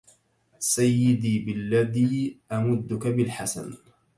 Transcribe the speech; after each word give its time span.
سيدي 0.59 1.39
بالذي 1.39 2.37
أمدك 2.51 3.07
بالحسن 3.07 3.75